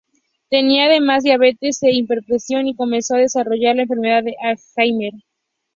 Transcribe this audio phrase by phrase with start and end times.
[0.49, 5.11] Tenía además diabetes e hipertensión, y comenzó a desarrollar la enfermedad de Alzheimer.